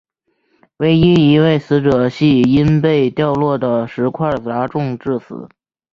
[0.77, 5.47] 唯一一位死者系因被掉落的石块砸中致死。